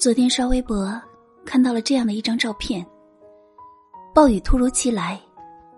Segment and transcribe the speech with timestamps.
[0.00, 0.98] 昨天刷微博
[1.44, 2.82] 看到了这样的一张照片：
[4.14, 5.20] 暴雨突如其来，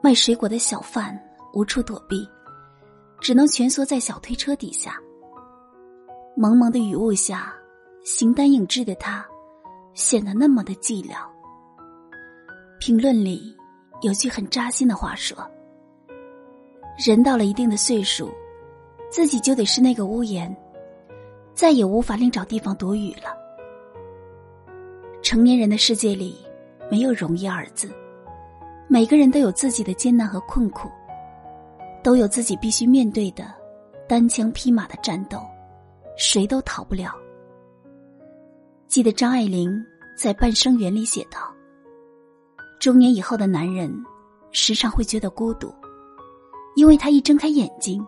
[0.00, 1.20] 卖水果的小贩
[1.54, 2.24] 无处躲避，
[3.20, 4.94] 只能蜷缩在小推车底下。
[6.36, 7.52] 蒙蒙的雨雾下，
[8.04, 9.26] 形单影只的他
[9.92, 11.16] 显得那么的寂寥。
[12.78, 13.52] 评论里
[14.02, 15.36] 有句很扎心的话说。
[17.04, 18.30] 人到了一定的岁数，
[19.10, 20.56] 自己就得是那个屋檐，
[21.54, 23.41] 再也无法另找地方躲雨了。
[25.32, 26.36] 成年人的世界里，
[26.90, 27.90] 没有容易二字，
[28.86, 30.90] 每个人都有自己的艰难和困苦，
[32.04, 33.50] 都有自己必须面对的
[34.06, 35.40] 单枪匹马的战斗，
[36.18, 37.14] 谁都逃不了。
[38.88, 39.82] 记得张爱玲
[40.18, 41.50] 在《半生缘》里写道
[42.78, 43.90] ：“中年以后的男人，
[44.50, 45.74] 时常会觉得孤独。”
[46.76, 48.06] 因为他一睁开眼睛，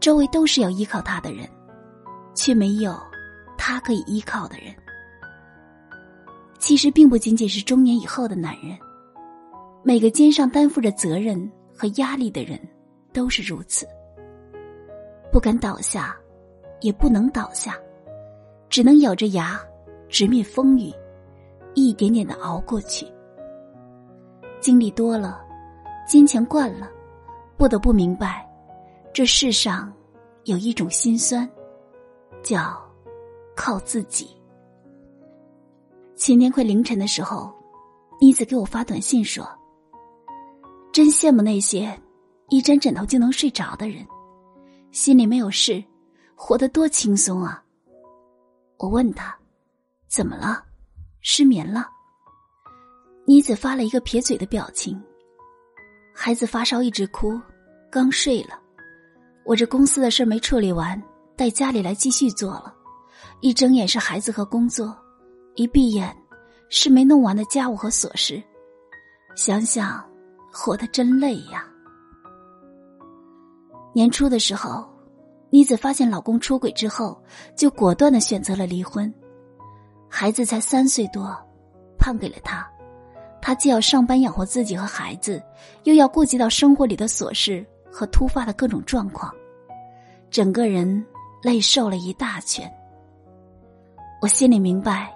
[0.00, 1.48] 周围都是要依靠他的人，
[2.34, 3.00] 却没有
[3.56, 4.74] 他可以依靠的人。
[6.60, 8.78] 其实并不仅仅是中年以后的男人，
[9.82, 12.60] 每个肩上担负着责任和压力的人
[13.12, 13.88] 都是如此。
[15.32, 16.14] 不敢倒下，
[16.80, 17.76] 也不能倒下，
[18.68, 19.58] 只能咬着牙
[20.08, 20.92] 直面风雨，
[21.74, 23.06] 一点点的熬过去。
[24.60, 25.40] 经历多了，
[26.06, 26.90] 坚强惯了。
[27.56, 28.46] 不得不明白，
[29.12, 29.92] 这世上
[30.44, 31.48] 有一种心酸，
[32.42, 32.80] 叫
[33.56, 34.39] 靠自己。
[36.20, 37.50] 前天快凌晨的时候，
[38.20, 39.48] 妮子给我发短信说
[40.92, 41.98] ：“真羡慕那些
[42.50, 44.06] 一沾枕头就能睡着的人，
[44.92, 45.82] 心里没有事，
[46.34, 47.64] 活得多轻松啊。”
[48.76, 49.34] 我问他
[50.08, 50.62] ：“怎么了？
[51.22, 51.88] 失眠了？”
[53.24, 55.02] 妮子发了一个撇嘴的表情。
[56.14, 57.40] 孩子发烧一直哭，
[57.90, 58.60] 刚睡了。
[59.46, 61.02] 我这公司的事没处理完，
[61.34, 62.74] 带家里来继续做了。
[63.40, 64.94] 一睁眼是孩子和工作，
[65.54, 66.14] 一闭眼
[66.68, 68.42] 是没弄完的家务和琐事。
[69.36, 70.04] 想想，
[70.52, 71.64] 活得真累呀。
[73.92, 74.88] 年初的时候，
[75.50, 77.20] 妮子发现老公出轨之后，
[77.56, 79.12] 就果断的选择了离婚。
[80.08, 81.36] 孩子才三岁多，
[81.98, 82.68] 判给了他。
[83.42, 85.42] 他既要上班养活自己和孩子，
[85.84, 89.32] 又要顾及到生活里的琐事和突发的各种状况，
[90.30, 91.04] 整个人
[91.42, 92.70] 累瘦了一大圈。
[94.20, 95.10] 我心里明白，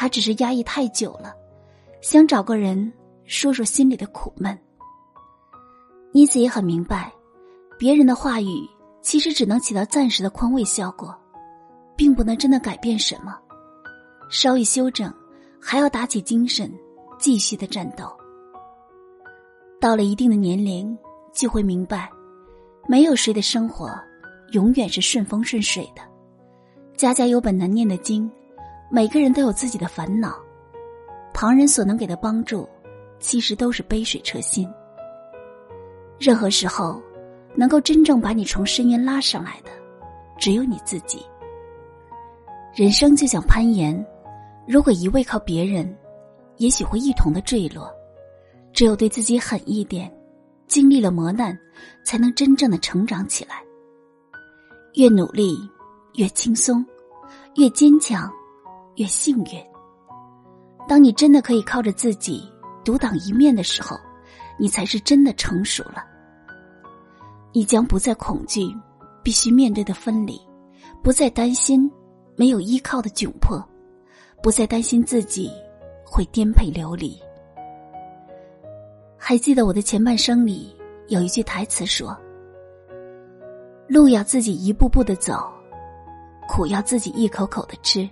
[0.00, 1.34] 他只是压抑太久了，
[2.00, 2.92] 想找个人
[3.24, 4.56] 说说心里的苦闷。
[6.12, 7.12] 妮子也很明白，
[7.76, 8.46] 别人的话语
[9.02, 11.12] 其实只能起到暂时的宽慰效果，
[11.96, 13.36] 并不能真的改变什么。
[14.30, 15.12] 稍一休整，
[15.60, 16.72] 还要打起精神。
[17.18, 18.04] 继续的战斗。
[19.80, 20.96] 到了一定的年龄，
[21.32, 22.08] 就会明白，
[22.86, 23.90] 没有谁的生活
[24.52, 26.02] 永远是顺风顺水的。
[26.96, 28.30] 家家有本难念的经，
[28.90, 30.38] 每个人都有自己的烦恼。
[31.34, 32.68] 旁人所能给的帮助，
[33.20, 34.68] 其实都是杯水车薪。
[36.18, 37.00] 任何时候，
[37.54, 39.70] 能够真正把你从深渊拉上来的，
[40.38, 41.24] 只有你自己。
[42.74, 44.04] 人生就像攀岩，
[44.66, 45.96] 如果一味靠别人。
[46.56, 47.88] 也许会一同的坠落，
[48.72, 50.12] 只有对自己狠一点，
[50.66, 51.56] 经历了磨难，
[52.04, 53.62] 才能真正的成长起来。
[54.94, 55.56] 越努力，
[56.14, 56.84] 越轻松；
[57.54, 58.28] 越坚强，
[58.98, 59.64] 越幸运。
[60.86, 62.46] 当你真的可以靠着自己
[62.84, 63.96] 独当一面的时候，
[64.58, 66.04] 你才是真的成熟了。
[67.52, 68.60] 你将不再恐惧
[69.22, 70.40] 必须面对的分离，
[71.02, 71.90] 不再担心
[72.36, 73.58] 没有依靠的窘迫，
[74.42, 75.50] 不再担心自己。
[76.10, 77.20] 会颠沛流离。
[79.18, 80.74] 还记得我的前半生里
[81.08, 82.16] 有一句台词说
[83.86, 85.34] ：“路要自己一步步的走，
[86.48, 88.08] 苦要自己一口口的吃，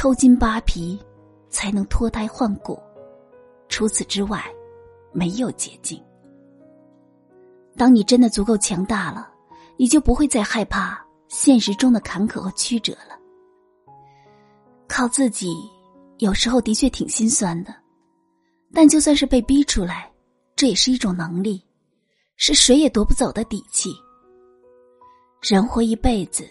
[0.00, 0.98] 抽筋扒皮
[1.50, 2.80] 才能脱胎换骨。
[3.68, 4.42] 除此之外，
[5.12, 6.02] 没有捷径。
[7.76, 9.30] 当你真的足够强大了，
[9.76, 13.20] 你就不会再害怕现实中的坎坷和曲折了。
[14.88, 15.54] 靠自己。”
[16.16, 17.74] 有时候的确挺心酸的，
[18.72, 20.10] 但就算是被逼出来，
[20.56, 21.62] 这也是一种能力，
[22.36, 23.90] 是谁也夺不走的底气。
[25.42, 26.48] 人活一辈子，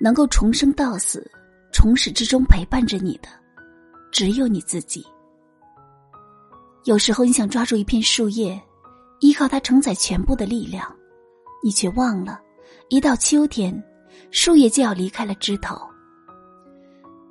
[0.00, 1.28] 能够重生到死，
[1.76, 3.28] 从始至终陪伴着你的，
[4.10, 5.04] 只有你自己。
[6.84, 8.58] 有时候你想抓住一片树叶，
[9.20, 10.90] 依靠它承载全部的力量，
[11.62, 12.40] 你却忘了，
[12.88, 13.78] 一到秋天，
[14.30, 15.76] 树叶就要离开了枝头。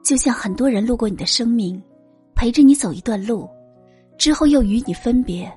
[0.03, 1.81] 就像很多人路过你的生命，
[2.35, 3.49] 陪着你走一段路，
[4.15, 5.51] 之后又与你分别，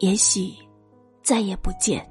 [0.00, 0.50] 也许
[1.22, 2.04] 再也不见。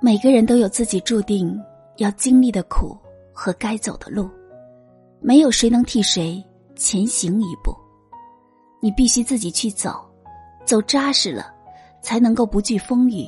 [0.00, 1.54] 每个人都有自己注定
[1.98, 2.96] 要经历的苦
[3.42, 4.28] 和该走的路，
[5.18, 6.44] 没有谁能替谁
[6.76, 7.74] 前行一步，
[8.82, 10.06] 你必须自己去走，
[10.66, 11.50] 走扎实了，
[12.02, 13.26] 才能够不惧风雨，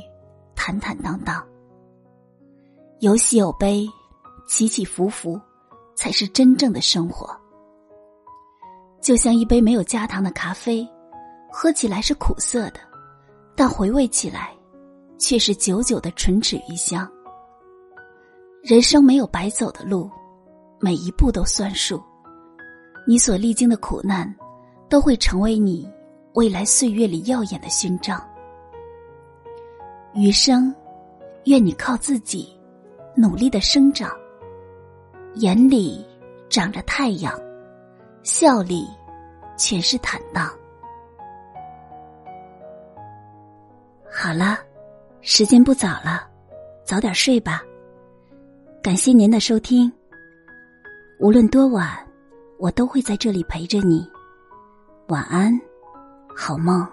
[0.54, 1.42] 坦坦荡荡。
[2.98, 3.88] 有喜有悲，
[4.46, 5.40] 起起伏伏，
[5.96, 7.34] 才是真正的生活。
[9.00, 10.86] 就像一杯没有加糖的咖啡，
[11.50, 12.80] 喝起来是苦涩的，
[13.56, 14.54] 但回味起来。
[15.18, 17.10] 却是久久的唇齿余香。
[18.62, 20.08] 人生没有白走的路，
[20.78, 22.00] 每一步都算数。
[23.04, 24.32] 你所历经的苦难，
[24.88, 25.90] 都会成为你
[26.34, 28.24] 未来岁月里耀眼的勋章。
[30.14, 30.72] 余生，
[31.46, 32.56] 愿你靠自己，
[33.16, 34.12] 努力的生长。
[35.34, 36.06] 眼里
[36.48, 37.36] 长着太阳，
[38.22, 38.86] 笑里
[39.56, 40.48] 全是坦荡。
[44.08, 44.56] 好了。
[45.24, 46.28] 时间不早了，
[46.84, 47.62] 早点睡吧。
[48.82, 49.90] 感谢您的收听。
[51.20, 51.88] 无论多晚，
[52.58, 54.04] 我都会在这里陪着你。
[55.06, 55.56] 晚安，
[56.36, 56.84] 好梦。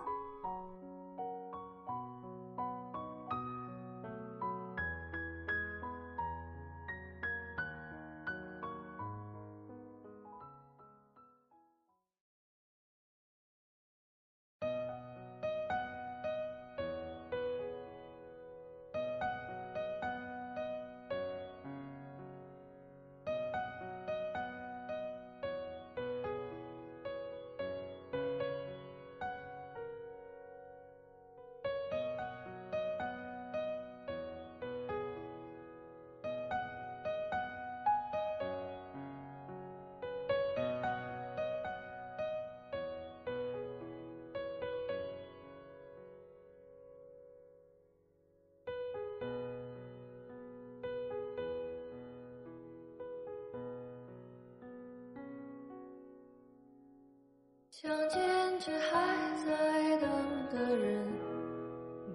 [57.81, 58.19] 相见
[58.59, 58.89] 却还
[59.37, 60.09] 在等
[60.49, 61.07] 的人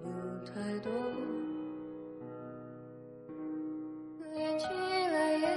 [0.03, 0.05] 不
[0.45, 0.91] 太多，
[4.35, 5.47] 连起来也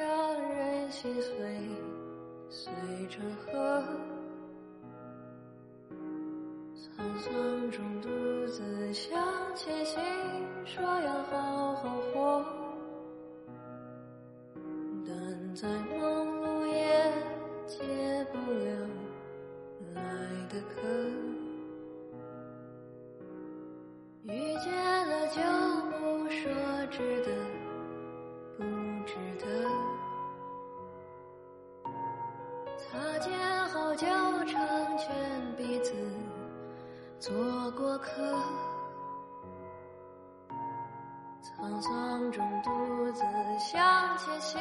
[0.00, 1.32] 让人心碎，
[2.50, 2.72] 碎
[3.08, 3.84] 成河。
[6.74, 8.08] 沧桑中独
[8.48, 9.14] 自向
[9.54, 10.02] 前行，
[10.64, 11.71] 说要好。
[33.12, 34.06] 擦肩后就
[34.46, 35.92] 成全彼此
[37.18, 38.10] 做过客，
[41.42, 43.22] 沧桑中独自
[43.58, 44.58] 向前行，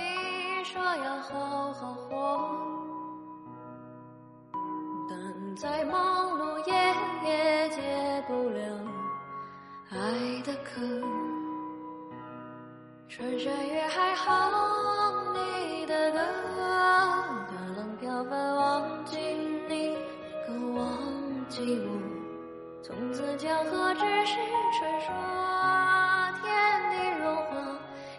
[0.65, 2.49] 说要好好活。
[5.09, 6.73] 但再忙碌也
[7.29, 8.59] 也解不了
[9.91, 10.81] 爱的渴，
[13.07, 14.51] 穿山越海哼
[19.11, 19.19] 请
[19.67, 19.93] 你
[20.47, 20.87] 可忘
[21.49, 21.91] 记我，
[22.81, 24.37] 从此江河只是
[24.79, 25.11] 传说，
[26.39, 26.47] 天
[26.91, 27.51] 地融化，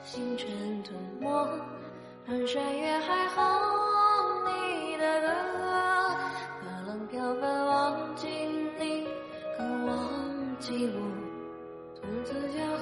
[0.04, 1.26] 星辰吞没，
[2.26, 3.40] 让山月还哼，
[4.44, 5.26] 你的歌，
[6.60, 8.28] 波浪飘翻，忘记
[8.78, 9.08] 你，
[9.56, 9.96] 可忘
[10.60, 11.00] 记我，
[11.94, 12.68] 从此江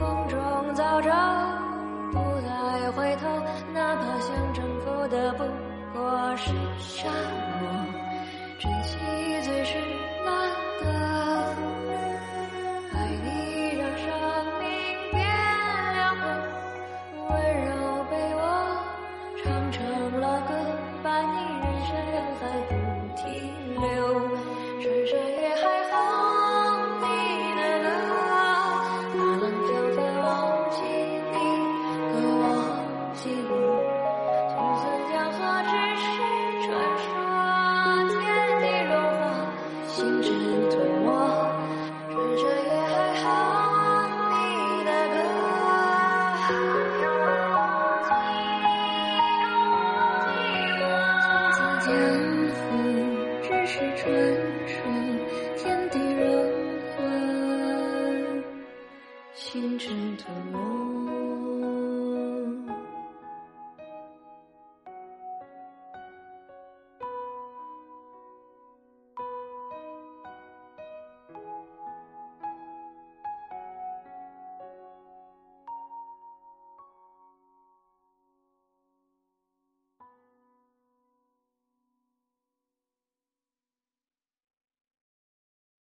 [0.00, 1.10] 风中走着，
[2.10, 3.28] 不再回头。
[3.74, 5.44] 哪怕想征服的不
[5.92, 7.06] 过是沙
[7.60, 7.68] 漠，
[8.58, 8.96] 珍惜
[9.42, 9.76] 最是
[10.24, 10.32] 难
[10.80, 10.86] 得。
[12.94, 14.08] 爱你让生
[14.58, 14.64] 命
[15.12, 15.20] 变
[15.92, 16.16] 亮，
[17.28, 17.30] 温
[17.66, 17.70] 柔
[18.10, 18.40] 被我
[19.44, 19.78] 唱成
[20.18, 20.50] 了歌，
[21.02, 22.72] 伴你人山人海不
[23.16, 23.28] 停
[23.82, 24.29] 留。